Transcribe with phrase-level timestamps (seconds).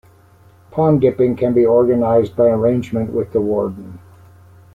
[0.71, 3.99] Pond dipping can be organised by arrangement with the warden.